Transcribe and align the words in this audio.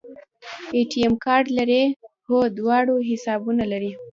اے 0.73 0.79
ټي 0.89 0.99
ایم 1.03 1.15
کارت 1.25 1.47
لرئ؟ 1.57 1.83
هو، 2.27 2.37
دواړو 2.57 2.95
حسابونو 3.09 3.63
لپاره 3.71 3.91